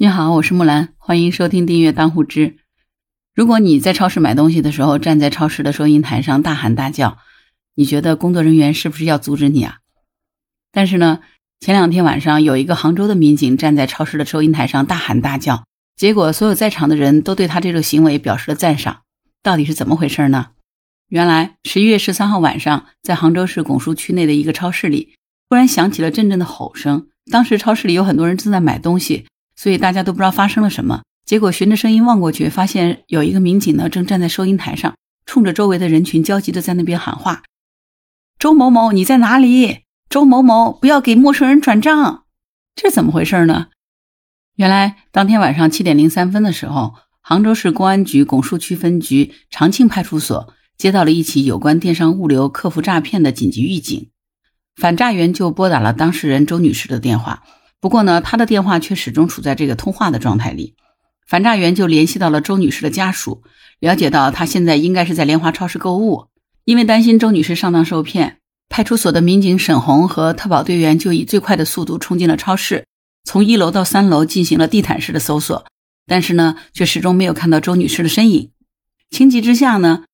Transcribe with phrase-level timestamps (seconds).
[0.00, 2.58] 你好，我是木兰，欢迎收听订阅当户知。
[3.34, 7.18] 如果你在超市买东西的时候，站在超市的收银台上大喊大叫，
[7.74, 9.78] 你觉得工作人员是不是要阻止你啊？
[10.70, 11.18] 但是呢，
[11.58, 15.64] 前两天晚上有一个杭州的民警站在超市的收银台上大喊大叫，
[15.96, 19.00] 结果所有在场的人都对他这种行为表示了赞赏。
[19.42, 20.50] 到底是怎么回事呢？
[21.08, 25.16] 原来十一月十三号晚上，在杭州市拱墅区内的一个超市里，
[25.48, 27.08] 突然响起了阵阵的吼声。
[27.32, 29.26] 当时超市里有很多人正在买东西。
[29.60, 34.94] 所以大家都不知道发生了什么，结果循着声音望过去，发现有一个民警呢，正站在收银台上，
[35.26, 37.42] 冲着周围的人群焦急的在那边喊话
[38.38, 39.80] ：“周某某，你在哪里？
[40.08, 42.22] 周某某，不要给陌生人转账。”
[42.80, 43.66] 这怎么回事呢？
[44.54, 54.10] 原来当天晚上七点零三分的时候，杭州市公安局拱墅区分局长庆派出所接到了一起有关电商物流客服诈骗的紧急预警，
[54.76, 57.42] 反诈员就拨打了当事人周女士的电话。
[57.80, 60.74] 不过呢，他的电话却始终处在这个通话的状态里。
[61.26, 63.42] 反诈员就联系到了周女士的家属，
[63.80, 66.26] 了解到她现在应该是在莲华超市购物。
[66.64, 72.86] 因为担心周女士上当受骗，派出所的民警沈红和特保队员就以最快的速度冲进了超市，
[73.24, 75.66] 从一楼到三楼进行了地毯式的搜索。
[76.06, 78.50] 但是呢，却始终没有看到周女士的身影。
[79.10, 80.04] 情急之下呢，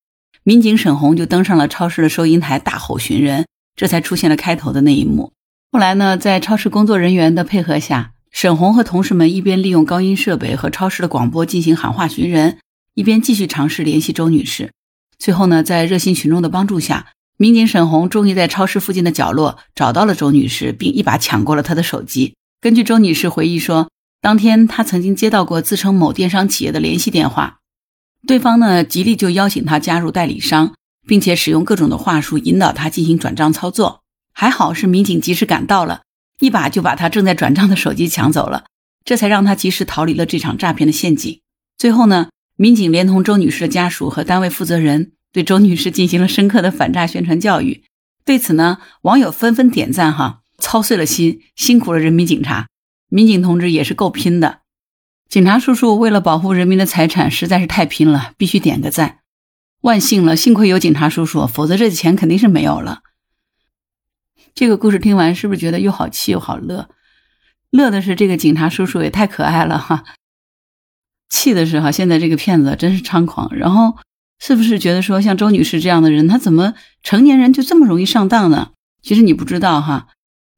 [0.43, 3.45] 民警沈红就登上了超市的收银台，大吼寻人，
[3.75, 5.31] 这才出现了开头的那一幕。
[5.75, 12.59] 后来呢，在超市工作人员的配合下，沈红和同事们一边利用高音设备和超市的广播进行喊话寻人，
[12.93, 14.71] 一边继续尝试联系周女士。
[15.19, 22.35] 最后呢，在热心群众的帮助下，民警沈红终于在超市附近的角落找到了周女士，并一把抢过了她的手机。
[22.61, 23.89] 根据周女士回忆说，
[24.21, 27.57] 当天她曾经接到过自称某电商企业的联系电话，
[28.25, 30.73] 对方呢极力就邀请她加入代理商，
[31.05, 34.03] 并且使用各种的话术引导她进行转账操作。
[34.37, 36.01] 还好是民警及时赶到了，
[36.41, 38.65] 一把就把他正在转账的手机抢走了，
[39.05, 41.39] 这才让他及时逃离了这场诈骗的陷阱。
[41.77, 42.27] 最后呢，
[42.57, 47.85] 民警连同周女士的家属和单位负责人，对周女士进行了深刻的反诈宣传教育。
[48.25, 52.67] 对此呢，网友纷纷点赞哈，操碎了心，辛苦了人民警察，
[53.09, 54.59] 民警同志也是够拼的。
[55.29, 59.19] 警察叔叔为了保护人民的财产，实在是太拼了，必须点个赞。
[59.81, 62.99] 万幸了，幸亏有警察叔叔，否则这钱肯定是没有了。
[64.55, 66.87] 这个故事听完，是不是觉得又好气又好乐？
[67.71, 70.05] 乐的是这个警察叔叔也太可爱了哈，
[71.27, 73.53] 气的是哈，现在这个骗子真是猖狂。
[73.53, 73.97] 然后
[74.39, 76.73] 是不是觉得说，像周女士这样的人，她怎么
[77.03, 78.71] 成年人就这么容易上当呢？
[79.01, 80.07] 其实你不知道哈，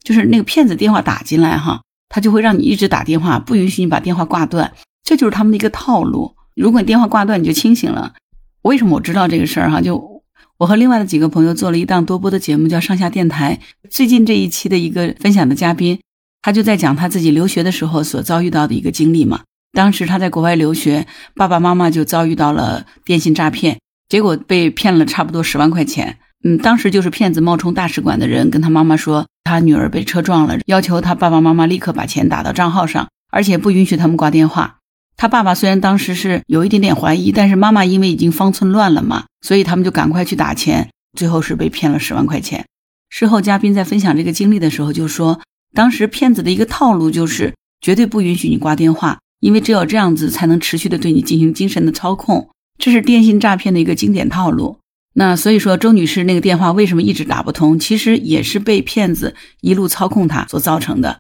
[0.04, 6.36] 就是那个骗子电话打进来哈，他就会让你一直打电话，不允许你把电话挂断，这就是他们的一个套路。
[6.56, 8.14] 如果你电话挂断，你就清醒了。
[8.62, 9.82] 为什么我知道这个事儿哈？
[9.82, 10.17] 就。
[10.58, 13.60] 我和另外的几个朋友做了一档多播的节目，叫《上下电台》。
[13.92, 16.00] 最近这一期的一个分享的嘉宾，
[16.42, 19.42] 他就在讲他自己留学的时候所遭遇到的一个经历嘛。
[19.74, 23.78] 当时他在国外留学，爸爸妈妈就遭遇到了电信诈骗，
[24.10, 26.18] 结果被骗了差不多十万块钱。
[26.44, 34.77] 嗯，当时就是骗子冒充大使馆的人，跟他妈妈说他女儿被车撞了，要求他爸爸妈妈立刻把钱打到账号上，而且不允许他们挂电话。
[35.18, 42.66] 他爸爸虽然当时是有一点点怀疑，但是妈妈因为已经方寸乱了嘛，所以他们就赶快去打钱，最后是被骗了十万块钱。
[43.10, 45.42] 事后嘉宾在分享这个经历的时候就说，
[45.74, 54.78] 当时骗子的一个套路就是绝对不允许你挂电话，因为只有这样子才能持续的对你进行精神的操控，这是电信诈骗的一个经典套路。
[55.16, 61.18] 那所以说，周女士那个电话为什么一直打不通，其实也是被骗子一路操控她所造成的。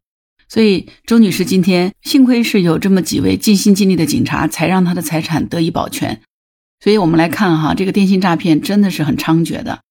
[0.50, 6.22] 所以，周女士今天幸亏是有这么几位尽心尽力的警察，才让她的财产得以保全。
[6.80, 9.82] 所以我们来看哈，这个电信诈骗真的是很猖獗的。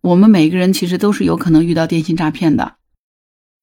[0.00, 2.74] 我们每个人其实都是有可能遇到电信诈骗的，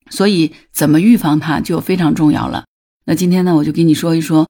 [0.09, 2.65] 所以怎么预防它就非常重要了。
[3.05, 4.47] 那今天呢，我就给你说一说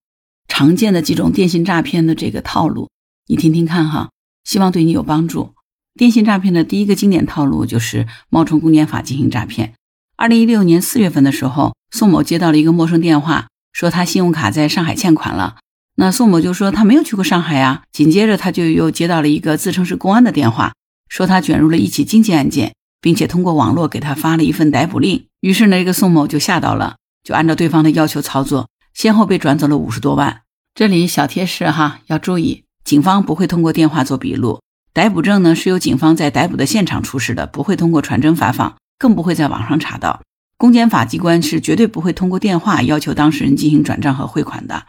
[0.47, 2.89] 常见的几种电信诈骗的这个套路，
[3.25, 4.11] 你听听看哈，
[4.43, 5.55] 希望对你有帮助。
[5.95, 9.73] 电信诈骗的第一个经典套路就是冒充公检法进行诈骗。
[10.21, 11.73] 二零一六年四月份的时候。
[11.91, 15.55] 宋某接到了一个陌生电话，说他信用卡在上海欠款了。
[15.95, 17.83] 那宋某就说他没有去过上海呀。
[17.93, 20.73] 紧接着他就又接到了一个自称是公安的电话，
[21.07, 25.25] 说他卷入了一起经济案件，并且通过网络给他发了一份逮捕令。
[25.39, 30.41] 于是呢，这个宋某就吓到了，就按照对方的要求操作，先后被转走了五十多万。
[30.75, 34.59] 这里小贴士哈，要注意，警方不会通过电话做笔录，
[34.93, 40.21] 逮捕证呢是由警方在逮捕的现场出示的，不会通过传真发放，更不会在网上查到。
[40.57, 44.85] 公检法机关是绝对不会通过电话要求当事人进行转账和汇款的，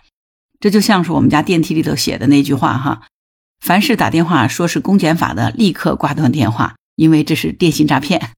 [0.59, 3.03] 这就像是我们家电梯里头写的那句话哈：
[3.61, 8.33] 凡是打电话说是公检法的，立刻挂断电话，因为这是电信诈骗。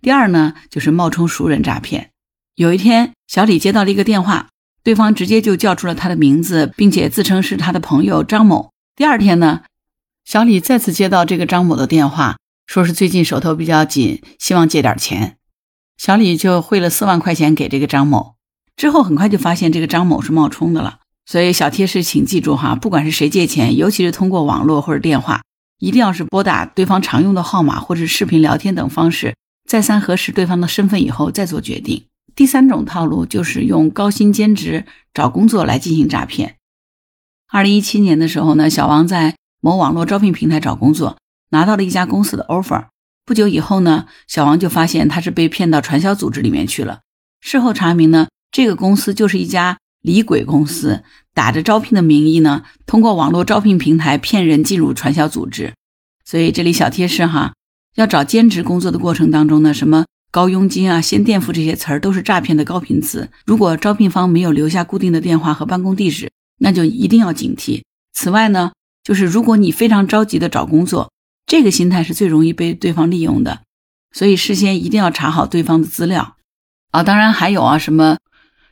[0.00, 2.10] 第二呢，就是冒充熟人诈骗。
[2.54, 4.48] 有一天，小李接到了一个电话，
[4.84, 8.70] 对方直接就叫出了他的名字，并且自称是他的朋友张某。
[8.94, 9.62] 第二天呢，
[10.24, 12.36] 小李再次接到这个张某的电话，
[12.68, 15.38] 说是最近手头比较紧，希望借点钱。
[15.96, 18.34] 小李就汇了四万块钱给这个张某。
[18.76, 20.98] 之后很快就发现这个张某是冒充的了。
[21.24, 25.40] 所以小贴士，请记住哈，不管是谁借钱，尤其是通过网络或者电话，
[25.78, 29.34] 一定要是拨打对方常用的号码或者视频聊天等方式，
[29.66, 32.04] 再三核实对方的身份以后再做决定。
[32.34, 36.56] 第三种套路就是用高薪兼职找工作来进行诈骗。
[37.50, 41.16] 二零一七年的时候呢，小王在某网络招聘平台找工作，
[41.50, 42.86] 拿到了一家公司的 offer。
[43.24, 47.00] 不久以后呢，小王就发现他是被骗到传销组织里面去了。
[47.40, 51.02] 事后查明呢，这个公司就是一家李鬼公司，
[51.34, 55.74] 打着招聘的名义呢，通过网络招聘平台骗人进入传销组织。
[56.24, 57.54] 所以这里小贴士哈，
[57.96, 60.04] 要找兼职工作的过程当中呢，什么？
[60.30, 63.30] 高佣金啊，先垫付这些词儿都是诈骗的高频词。
[63.46, 67.82] 如果招聘方没有留下固定的电话和办公地址，那就一定要警惕。
[68.12, 68.72] 此外呢，
[69.02, 71.10] 就是如果你非常着急的找工作，
[71.48, 73.62] 这个心态是最容易被对方利用的。
[74.12, 76.36] 所以事先一定要查好对方的资料
[76.92, 77.02] 啊。
[77.02, 78.18] 当然还有啊，什么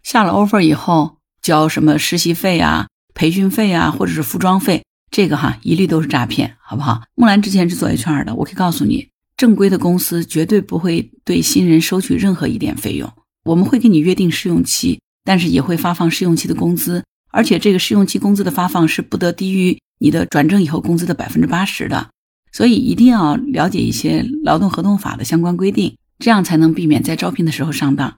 [0.05, 7.03] 下了 offer 以后交什么实习费啊、培训费啊，或者是服装费，这个哈一律都是诈骗，好不好？
[7.15, 9.09] 木兰之前是做 HR 的，我可以告诉你。
[9.37, 13.13] 正规的公司绝对不会对新人收取任何一点费用，
[13.45, 22.09] 我们会给你约定试用期，但是也会发放试用期的工资，而且这个试用期工资的发放是不得低于你的转正以后工资的百分之八十的，
[22.57, 28.17] 所以一定要了解一些劳动合同法的相关规定，这样才能避免在招聘的时候上当。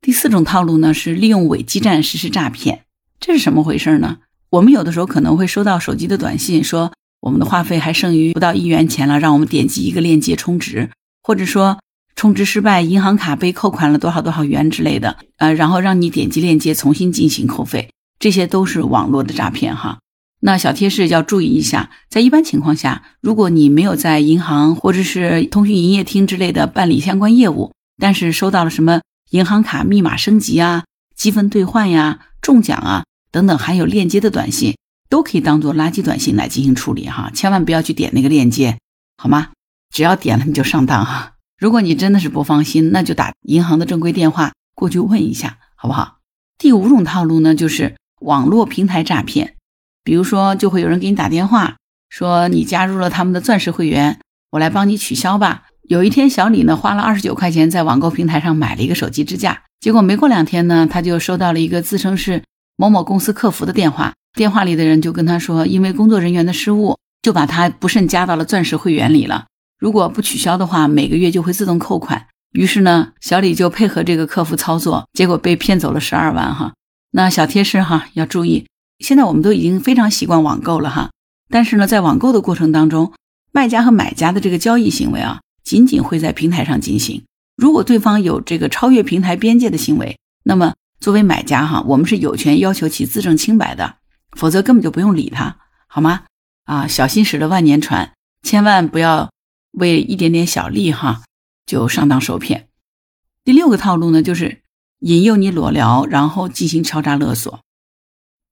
[0.00, 2.84] 第四种套路呢是利用伪基站实施诈骗，
[3.18, 4.18] 这是什么回事呢？
[4.50, 6.92] 我们有的时候可能会收到手机的短信说。
[7.20, 10.90] 我们的话费还剩余不到一元钱了，让我们点击一个链接充值，
[11.24, 11.80] 或者说
[12.14, 17.90] 充值失败，银行卡被扣款了多少多少元之类的，呃，然后让你点击链接重新进行扣费，
[18.20, 19.98] 这些都是网络的诈骗哈。
[20.46, 29.00] 那小贴士要注意一下，在一般情况下，如果你没有在银行或者是通讯营业厅之类的办理相关业务，但是收到了什么
[29.30, 30.84] 银行卡密码升级啊、
[31.16, 33.02] 积分兑换呀、中奖啊
[33.32, 34.76] 等等含有链接的短信。
[35.08, 38.78] 都可以当做垃圾短信来进行处理哈，千万不要去点那个链接，
[39.18, 39.50] 好吗？
[39.92, 41.34] 只要点了你就上当哈。
[41.58, 46.18] 如果你真的是不放心，那就打银行的正规电话过去问一下，好不好？
[46.56, 49.55] 第五种套路呢，就是网络平台诈骗，
[50.06, 51.74] 比如说就会有人给你打电话，
[52.08, 54.20] 说你加入了他们的钻石会员，
[54.52, 55.64] 我来帮你取消吧。
[55.88, 62.44] 有一天，小李呢花了二十九块钱在网购平台上买了一个手机支架，结果没过两天呢，他就收到了一个自称是
[62.76, 64.14] 某某公司客服的电话。
[64.32, 69.46] 电话里的人就跟他说，因为工作人员的失误，就把他不慎加到了钻石会员里了。
[69.76, 72.26] 如果不取消的话，每个月就会自动扣款。
[72.52, 76.74] 于是呢，小李就配合这个客服操作，结果被骗走了十二万哈。
[77.10, 78.66] 那小贴士哈，要注意，
[78.98, 81.10] 现在我们都已经非常习惯网购了哈。
[81.48, 83.12] 但是呢，在网购的过程当中，
[83.52, 87.24] 卖家和买家的这个交易行为啊，仅仅会在平台上进行。
[87.56, 93.96] 如果对方有这个超越平台边界的行为，那么作为买家哈，我们是有权要求其自证清白的。
[94.32, 95.56] 否则根本就不用理他，
[95.86, 96.24] 好吗？
[96.64, 99.30] 啊，小心驶得万年船，千万不要
[99.72, 101.22] 为一点点小利哈
[101.64, 102.68] 就上当受骗。
[103.44, 104.60] 第六个套路呢，就是
[105.00, 107.60] 引诱你裸聊，然后进行敲诈勒索。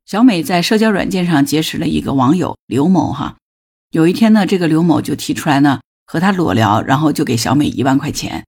[0.06, 3.37] 小美在社交软件上结识了一个网友刘某哈，
[3.90, 8.45] 有一天呢，这个刘某就提出来呢和他裸聊，然后就给小美一万块钱，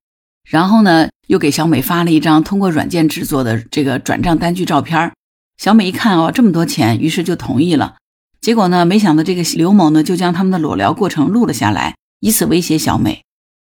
[0.46, 5.10] 然后呢又给小美发了一张通过软件制作的这个转账单据照片
[5.56, 7.96] 小美一看哦，这么多钱，于是就同意了。
[8.42, 13.22] 结果呢，没想到这个刘某呢，就将他们的裸聊过程录了下来，以此威胁小美。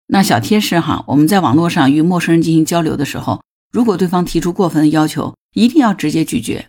[0.05, 6.67] 那小贴士哈，我们在网络上与陌生人进行交流的时候，如果对方提出过分的要求，一定要直接拒绝。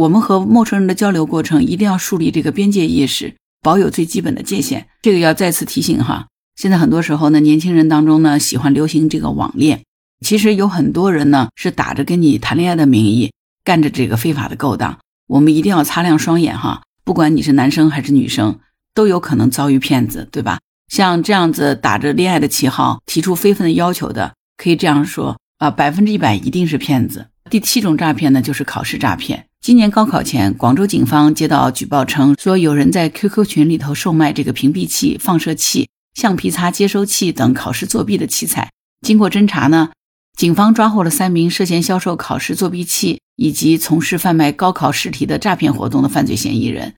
[0.00, 4.86] 我们和陌生人的交流过程，一定要树立这个边界意识，保有最基本的界限。
[5.02, 6.28] 这个要再次提醒哈。
[6.56, 9.82] 现在很多时候呢，年轻人当中呢，喜欢流行这个网恋，
[10.24, 13.30] 其实有很多人呢，是打着跟你谈恋爱的名义。
[13.62, 16.80] 干着这个非法的勾当，我们一定要擦亮双眼哈！
[17.04, 18.58] 不管你是男生还是女生，
[18.94, 20.60] 都有可能遭遇骗子，对吧？
[20.90, 27.26] 像这样子打着恋爱的旗号提出非分的要求的，可以这样说啊，百分之一百一定是骗子。
[27.50, 29.46] 第七种诈骗呢，就是考试诈骗。
[29.60, 38.70] 今年高考前，广州警方接到举报称，说有人在 QQ 群里头售卖这个屏蔽器、放射器、橡皮擦接收器等考试作弊的器材。
[39.02, 39.90] 经过侦查呢。
[40.38, 46.94] 警方抓获了三名涉嫌销售考试作弊器以及从事贩卖高考试题的诈骗活动的犯罪嫌疑人。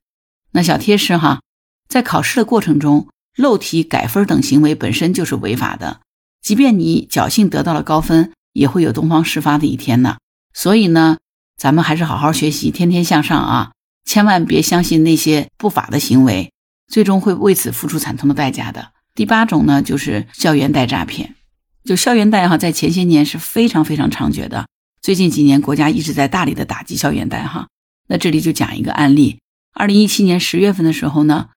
[0.51, 1.41] 那小贴士哈，
[1.89, 5.99] 在考试的过程中漏题、改分等行为本身就是违法的，
[6.41, 10.15] 即便你侥幸得到了高分，也会有东窗事发的一天呢。
[10.53, 11.17] 所以呢，
[11.57, 13.71] 咱们还是好好学习，天天向上啊！
[14.05, 16.51] 千万别相信那些不法的行为，
[16.87, 18.91] 最终会为此付出惨痛的代价的。
[19.15, 21.35] 第八种呢，就是校园贷诈骗。
[21.83, 24.67] 就校园贷哈，在前些年是非常非常猖獗的。
[25.01, 27.67] 最近几年，国家一直在大力的打击校园贷哈。
[28.07, 29.39] 那这里就讲一个案例：
[29.73, 31.49] 二零一七年十月份的时候呢，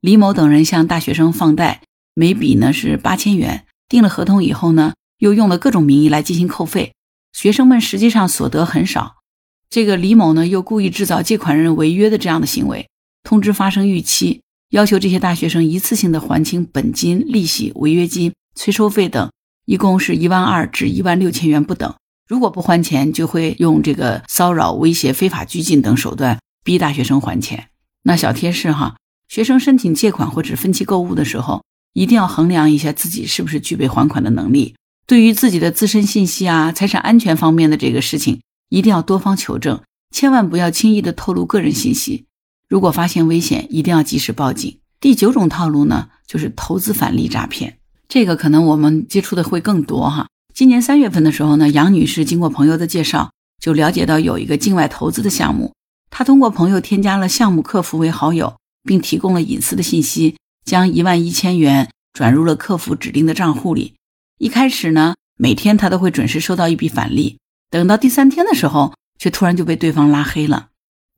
[0.00, 1.82] 李某等人向大学生放贷，
[2.14, 3.64] 每笔呢是八千元。
[3.88, 6.92] 订了合同以后呢，又用了各种名义来进行扣费，
[7.32, 9.16] 学生们实际上所得很少。
[9.68, 12.88] 这个李某呢，又故意制造借款人违约的这样的行为，
[13.22, 19.30] 通知发生逾期，要求这些大学生一次性的还清本金、利息、违约金、催收费等，
[19.66, 21.94] 一共是一万二至一万六千元不等。
[22.26, 27.68] 如果不还钱，就会用这个骚扰、威胁、非法拘禁等手段逼大学生还钱。
[28.02, 28.96] 那小贴士哈，
[29.28, 34.74] 学生申请借款或者分期购物的时候，一定要衡量一下自己是不是具备还款的能力。
[35.10, 39.80] 对于自己的自身信息啊、财产安全方面的这个事情，一定要多方求证，
[40.14, 42.26] 千万不要轻易的透露个人信息。
[42.68, 44.78] 如果发现危险，一定要及时报警。
[45.00, 50.28] 第九种套路呢，就是投资返利诈骗，这个可能我们接触的会更多哈。
[50.54, 55.72] 今年三月份的时候呢，杨女士经过朋友的介绍，就了解到有一个境外投资的项目。
[56.10, 63.94] 她通过朋友添加了项目客服为好友，并提供了隐私的信息，将一万一千元转入了客服指定的账户里。
[64.40, 67.36] 一开始呢，每天他都会准时收到一笔返利，
[67.68, 70.68] 等到第三天的时候，却突然就被对方拉黑了。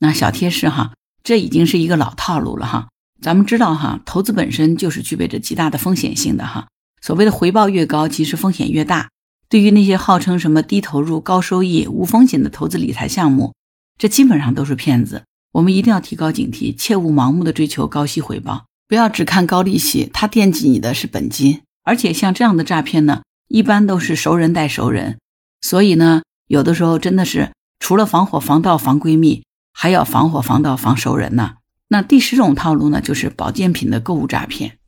[0.00, 2.88] 那小贴士哈，这已经是一个老套路了哈。
[3.20, 6.66] 咱们知道哈，投资本身就是具备着极大的风险性的哈。
[7.00, 9.08] 所谓的回报越高，其实风险越大。
[9.48, 13.54] 对于那些号称什么低投入、高收益、无风险的投资理财项目，
[13.96, 15.22] 这基本上都是骗子。
[15.52, 21.60] 我们一定要提高警惕，切勿盲目的追求高息回报，不要只看高利息，他惦记你的是本金。
[21.82, 25.18] 而且像这样的诈骗呢，一般都是熟人带熟人，
[25.60, 31.54] 所以呢，有的时候真的是除了防火防盗防闺蜜，还要防火防盗防熟人呢。
[31.88, 34.78] 那第十种套路呢，就是保健品的购物诈骗。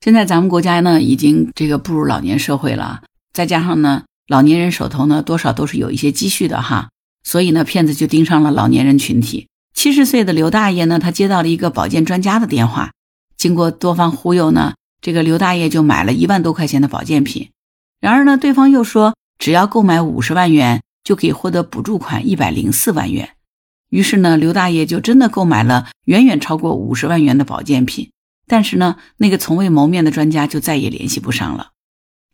[0.00, 3.02] 现在咱们国家呢，已经这个步入老年社会了，
[3.32, 4.04] 再加上呢。
[4.28, 6.90] 老年人手头呢，多少都是有一些积蓄的哈，
[7.24, 9.48] 所以呢，骗子就盯上了老年人群体。
[9.72, 12.92] 七十岁的刘大爷呢，他接到了一个保健专家的电话，
[13.38, 17.50] 经过多方忽悠呢，这个刘大爷就买了一万多块钱的保健品。
[18.00, 23.30] 然而呢，对方又说，只要购买五十万元，就可以获得补助款一百零四万元。
[23.90, 28.10] 于是呢，刘大爷就真的购买了远远超过五十万元的保健品。
[28.46, 31.70] 但是呢，那个从未谋面的专家就再也联系不上了。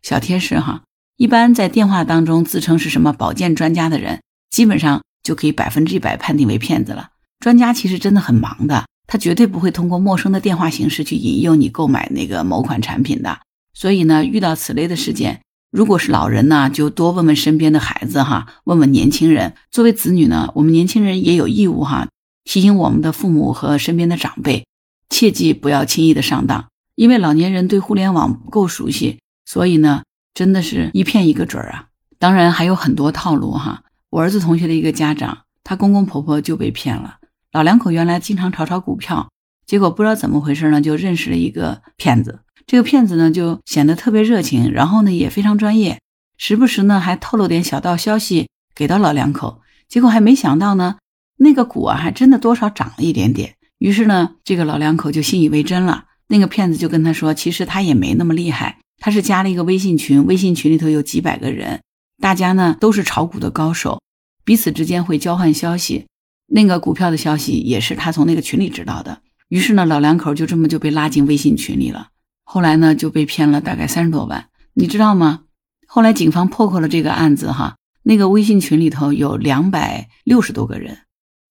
[0.01, 0.83] 小贴士哈。
[1.17, 7.11] 一般在电话当中自称是什么保健专家的人，基本上就可以百分之一百判定为骗子了。
[7.39, 13.39] 专家其实真的很忙的，他绝对不会通过陌生的电话形式去引诱你购买那个某款产品的。
[13.73, 19.55] 所以呢，遇到此类的事件，如果是老人呢，就多问问身边的孩子哈，问问年轻人。
[19.71, 22.07] 作为子女呢，我们年轻人也有义务哈，
[22.43, 24.65] 提醒我们的父母和身边的长辈，
[25.09, 30.03] 切记不要轻易的上当，因为老年人对互联网不够熟悉，所以呢。
[30.35, 31.87] 真的是一骗一个准儿啊！
[32.19, 33.83] 当然还有很多套路哈。
[34.09, 37.19] 我儿子同学的一个家长，他公公婆婆就被骗了。
[37.55, 39.29] 老两口原来经常炒炒股票，
[39.65, 42.41] 结果不知道怎么回事呢，就认识了一个骗子。
[42.67, 46.01] 这个骗子呢就显得特别热情，然后呢也非常专业，
[46.37, 49.61] 时不时呢还透露点小道消息给到老两口。
[49.87, 50.97] 结果还没想到呢，
[51.37, 53.55] 那个股啊还真的多少涨了一点点。
[53.77, 56.03] 于是呢，这个老两口就信以为真了。
[56.27, 58.79] 那个骗子就跟他说，其实他也没那么厉害。
[58.99, 61.79] 他是加了一个微信群，微信群里头有几百个人，
[62.21, 64.01] 大家呢都是炒股的高手，
[64.43, 66.07] 彼此之间会交换消息。
[66.47, 69.21] 那个股票的消息也是他从那个群里知道的。
[69.47, 72.09] 于是呢，老两口就这么就被拉进微信群里了。
[72.43, 75.41] 后来呢，就被骗了大概三十多万，你知道吗？
[75.87, 80.99] 后来警方破获了这个案子，哈，那个微信群里头有两百六十多个人，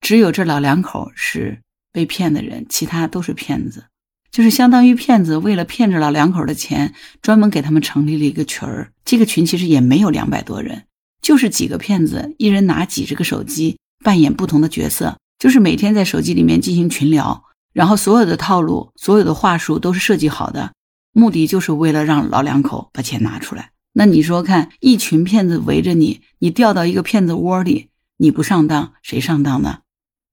[0.01, 1.61] 只有这老两口是
[1.93, 3.85] 被骗的人，其他都是骗子。
[4.31, 8.91] 就是相当于骗子为了骗着老两口的钱，专门给他们成立了一个群儿。
[9.05, 10.83] 这个群其实也没有两百多人，
[11.23, 17.43] 就是几个骗子，一人拿几十个手机，扮演不同的角色，就是每天在手机里面进行群聊，
[17.73, 20.75] 然后所有的套路、所有的话术都是设计好的，
[21.13, 23.71] 目的就是为了让老两口把钱拿出来。
[23.95, 29.79] 那你说看，一群骗子围着你，你掉到一个骗子窝里，你不上当谁上当呢？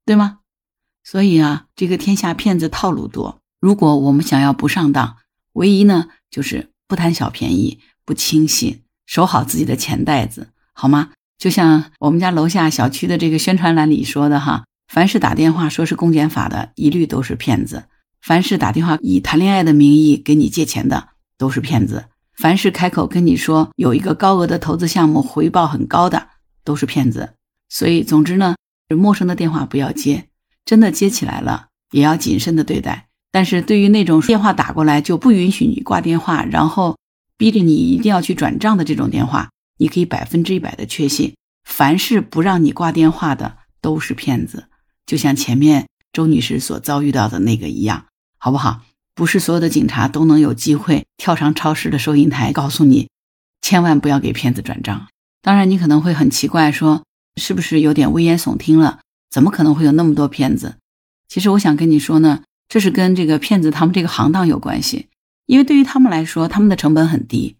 [0.06, 0.40] 对吗？
[1.04, 3.40] 所以啊，这个天下骗子套路多。
[3.60, 5.18] 如果我们想要不上当，
[5.54, 11.12] 唯一呢就是不贪小便宜，不轻信，守好自己的钱袋子，好吗？
[11.42, 17.80] 就像我们家楼下小区的这个宣传栏里说的哈，凡是打电话说是公检法的，一律都是骗子；
[18.22, 21.08] 凡是打电话以谈恋爱的名义给你借钱的，
[21.40, 22.02] 都是骗子；
[22.38, 26.28] 凡是开口跟你说有一个高额的投资项目回报很高的，
[26.64, 27.34] 都是骗子。
[27.70, 28.54] 所以，总之呢，
[28.96, 30.26] 陌生的电话不要接，
[30.64, 33.08] 真的接起来了也要谨慎的对待。
[33.32, 36.98] 但是对于那种电话打过来就不允许你挂电话，然后
[37.36, 39.50] 逼着你一定要去转账的这种电话，
[39.82, 41.34] 你可以百分之一百的确信，
[41.68, 44.68] 凡是不让你挂电话的都是骗子。
[45.08, 48.06] 就像前面周女士所遭遇到的那个一样，
[48.38, 48.82] 好不好？
[49.16, 53.10] 不是所有的警察都能有机会跳上超市的收银台，告诉你
[53.60, 55.08] 千万不要给骗子转账。
[55.42, 57.04] 当然，你可能会很奇怪，说
[57.38, 59.00] 是不是有点危言耸听了？
[59.32, 60.76] 怎么可能会有那么多骗子？
[61.28, 62.44] 其实我想跟你说呢。
[62.70, 65.08] 这是跟这个骗子他们这个行当有关系，
[65.46, 67.58] 因为对于他们来说，他们的成本很低。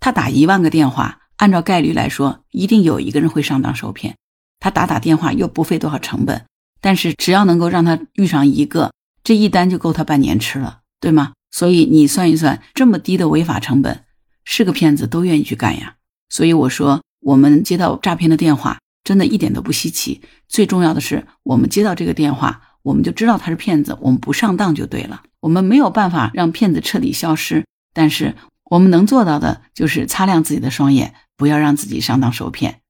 [0.00, 4.14] 他打一万个电话，按照概率来说，一定有一个人会上当受骗。
[4.60, 6.44] 他打打电话又不费多少成本，
[6.80, 8.92] 但是只要能够让他遇上一个，
[9.24, 11.32] 这一单就够他半年吃了，对吗？
[11.50, 14.04] 所以你算一算，这么低的违法成本，
[14.44, 15.96] 是个骗子都愿意去干呀。
[16.28, 20.20] 所以我说，我们接到诈骗的电话，真的一点都不稀奇。
[20.48, 22.62] 最重要的是，我们接到这个电话。
[22.82, 25.22] 我们就知道他是骗子，我们不上当就对了。
[25.40, 28.34] 我们没有办法让骗子彻底消失，但是
[28.70, 32.80] 我们能做到的就是擦亮自己的双眼，不要让自己上当受骗。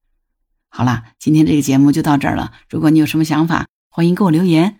[0.69, 2.51] 好啦，今天这个节目就到这儿了。
[2.69, 4.79] 如果你有什么想法，欢迎给我留言。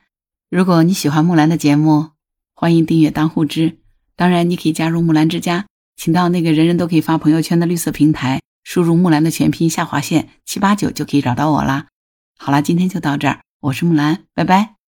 [0.50, 2.10] 如果你喜欢木兰的节目，
[2.54, 3.80] 欢迎订阅当户知。
[4.16, 5.66] 当然，你可以加入木兰之家，
[5.96, 11.88] 请到那个人人都可以发朋友圈的绿色平台，输入木兰的全拼下划线七八九就可以找到我啦。
[12.38, 14.79] 好啦，今天就到这儿，我是木兰，拜拜。